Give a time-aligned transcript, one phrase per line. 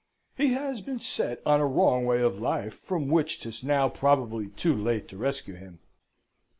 [0.35, 4.47] He has been set on a wrong way of life, from which 'tis now probably
[4.47, 5.77] too late to rescue him.